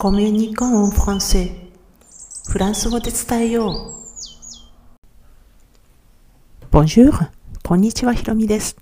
[0.00, 1.50] コミュニコンフランセ
[2.48, 3.94] フランス語で伝えよう。
[6.70, 7.12] Bonjour!
[7.64, 8.76] こんにちは、ひろみです、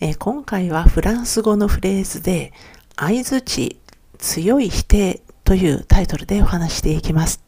[0.00, 2.52] えー、今回はフランス語のフレーズで、
[2.96, 3.78] 相づち、
[4.18, 7.44] 強い否定というタイトルでお話していきます。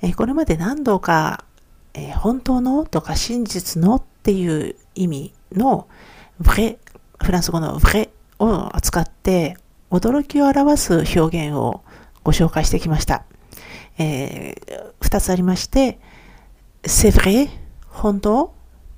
[0.00, 1.44] えー、これまで何度か、
[1.92, 5.88] えー、本当のとか真実のっていう意味の
[6.40, 6.78] vrai
[7.22, 9.58] フランス語の vrai を使って
[9.90, 11.83] 驚きを表す表現を
[12.24, 13.24] ご紹介してきました。
[13.98, 16.00] えー、2つありまして、
[16.82, 17.48] c'est vrai
[17.88, 18.54] 本当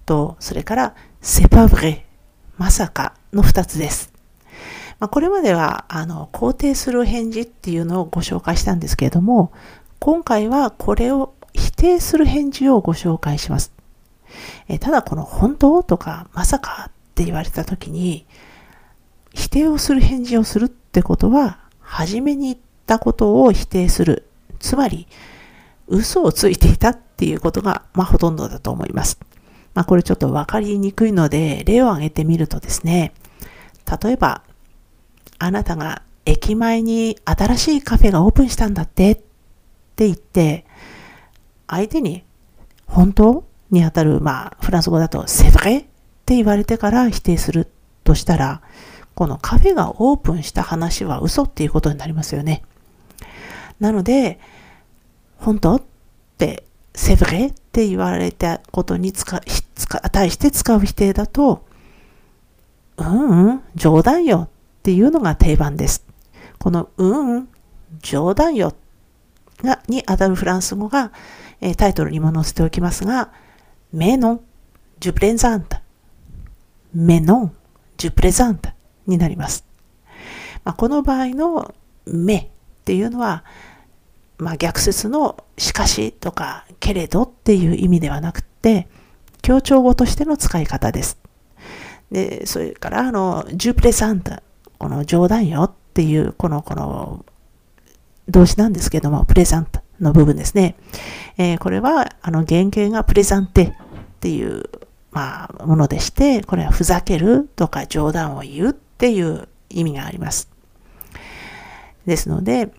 [0.07, 2.03] と、それから c'est pas vrai
[2.57, 4.13] まさかの2つです。
[4.99, 9.53] まあ、これまではあの肯定する返事っていうのをご紹介したんですけれども、
[9.99, 13.73] 今回はこれを否定する返事をご紹介します。
[14.69, 18.27] えただこの本当とかまさかって言われた時に
[19.35, 24.29] 否定をする返事をするってことは初めに言ったことを否定する。
[24.59, 25.07] つまり
[25.89, 29.19] 嘘をついていたっていうことが、まあ、ほとんどだと思います。
[29.75, 33.13] まあ、これちょっとわかりにくいので例を挙げてみるとですね
[34.03, 34.41] 例えば
[35.39, 39.17] あなたが駅前に新しいカフェがオープンしたんだってっ
[39.97, 40.65] て言って
[41.67, 42.25] 相手に
[42.87, 45.85] 本当にあたる、まあ、フランス語だと、セブレっ
[46.25, 47.69] て言われてから否定する
[48.05, 48.63] としたら、
[49.15, 52.63] このカフェがオープンした話は嘘っていうことになりますよね。
[53.81, 54.39] なので、
[55.39, 55.77] 本当？
[55.77, 55.83] っ
[56.39, 57.47] て、セブレ？
[57.47, 59.41] って言われたことに使
[59.75, 61.67] 使対して使う否定だと、
[62.97, 64.49] うんうん、冗談よっ
[64.83, 66.05] ていうのが定番です。
[66.59, 67.49] このうんうん、
[68.01, 68.75] 冗談よ
[69.63, 71.13] がに当たるフランス語が、
[71.61, 73.31] えタイトルにも載せておきますが、
[73.95, 74.41] mais non,
[75.01, 75.81] je plaisante.
[76.95, 77.51] mais non,
[77.99, 78.73] je plaisante
[79.07, 79.65] になります。
[80.65, 81.75] まあ、この場合の
[82.07, 82.51] 目
[82.87, 83.43] っていうのは、
[84.39, 88.87] まあ、逆説のしかしとかけれどっていう意味ではなくて、
[89.43, 91.19] 強調語としての使い方です。
[92.13, 94.45] で、それから、あの、ジュプレサンタ、
[94.79, 97.27] この冗談よっていう、この、この、
[98.29, 100.77] 動詞なんですけども、プレゼントの部分ですね。
[101.39, 103.73] えー、これは、あの、原型がプレゼンテっ
[104.21, 104.63] ていう、
[105.11, 110.49] まあ、ものでして、これはふざけるとか冗談を言うっていう意味があります。
[112.07, 112.71] ですので、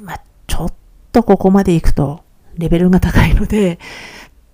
[0.00, 0.72] まあ、ちょっ
[1.12, 2.24] とここまで行くと
[2.56, 3.78] レベルが高いので、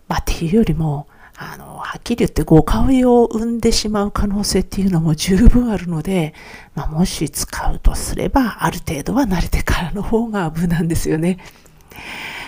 [0.08, 1.06] まあ、っていうよりも、
[1.36, 6.34] あの、はっきり言って誤解を生んでしまう可能性っていうのも十分あるので、
[6.74, 11.38] まあ、もし使うとすれば、ある程度は慣れてからの方が無難ですよね。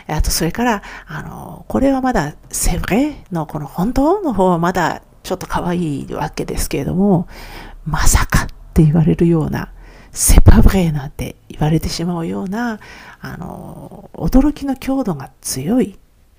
[0.09, 7.29] あと、それから、あの、これはまだ、セブレのこの本当の方はまだちょっと可愛いわけですけれども、
[7.85, 9.73] まさかって言われるような、
[10.13, 12.81] セパブレなんて言われてしまうような、
[13.21, 15.99] あの、驚きの強度が強い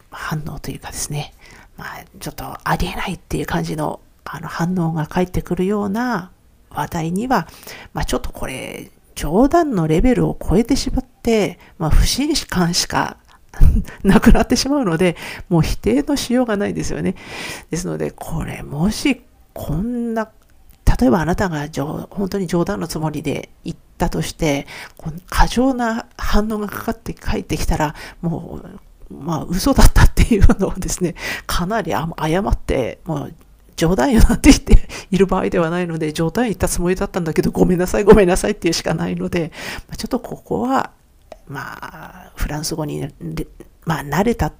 [0.09, 1.33] 反応というかですね、
[1.77, 6.31] まあ、ちょっとありえないっていう感じのあの反応が返ってくるような
[6.69, 7.47] 話題には、
[7.93, 13.17] まあ、ちょっとこれ、冗談のレベルを超えてしまって、まあ、不信感しか
[14.03, 15.17] なくなってしまうので、
[15.49, 17.15] もう否定のしようがないですよね。
[17.69, 19.21] ですので、これ、もし、
[19.53, 20.29] こんな、
[21.01, 21.67] 例えばあなたが
[22.11, 24.67] 本当に冗談のつもりで言ったとして、
[25.31, 28.61] 過剰な反応がかかって帰ってきたら、も
[29.09, 31.15] う、まあ、嘘だったっていうのをですね、
[31.47, 33.33] かなり誤って、もう、
[33.75, 39.51] 冗談よなって言っている場合ではないので、冗談言ったつもりだったんだけど、ごめんなさい、ごめんなさいっていうしかないので、
[39.97, 40.91] ちょっとここは、
[41.47, 41.79] ま
[42.27, 43.07] あ、フランス語に、
[43.85, 44.53] まあ、慣れた、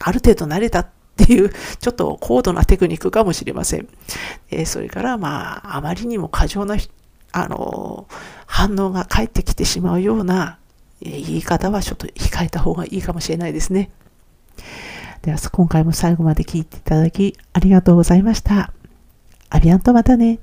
[0.00, 0.86] ある程度慣れた
[1.22, 1.50] っていう、
[1.80, 3.88] ちょっと高度なテクニックかもしれません。
[4.50, 6.76] えー、それから、まあ、あまりにも過剰な、
[7.32, 8.06] あの、
[8.46, 10.58] 反応が返ってきてしまうような
[11.02, 13.90] え言い方はちょっと控えた方がいいかもしれないですね。
[15.22, 18.72] では、今回も最後まで聞いていただきありがとうございました。
[19.50, 20.38] アビアンとまたね。